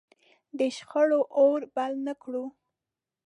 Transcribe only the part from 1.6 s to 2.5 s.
بل نه کړو.